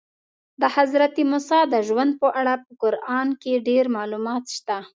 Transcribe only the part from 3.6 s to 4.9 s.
ډېر معلومات شته.